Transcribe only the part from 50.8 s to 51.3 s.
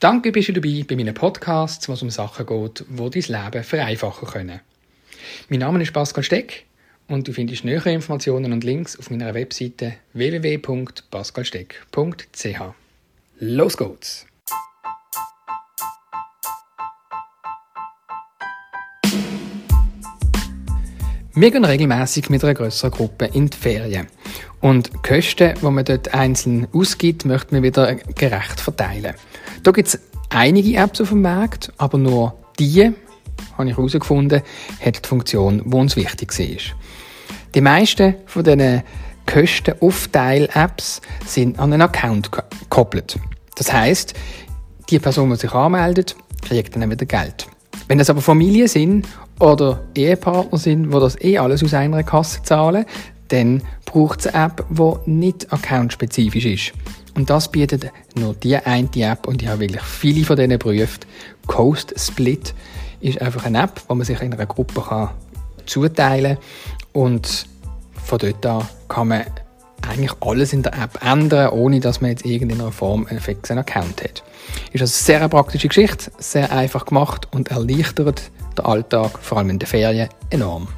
die das